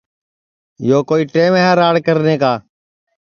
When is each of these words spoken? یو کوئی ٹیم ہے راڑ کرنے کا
یو 0.89 0.99
کوئی 1.09 1.23
ٹیم 1.33 1.51
ہے 1.59 1.69
راڑ 1.79 1.95
کرنے 2.05 2.35
کا 2.41 2.53